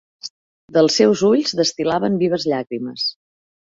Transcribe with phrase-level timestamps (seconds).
[0.77, 3.11] Dels seus ulls destil·laven vives llàgrimes.